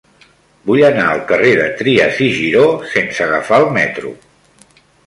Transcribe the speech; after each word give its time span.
Vull 0.69 0.81
anar 0.87 1.03
al 1.09 1.21
carrer 1.33 1.51
de 1.61 1.67
Trias 1.83 2.19
i 2.29 2.33
Giró 2.41 2.67
sense 2.95 3.25
agafar 3.31 3.65
el 3.67 3.71
metro. 3.79 4.17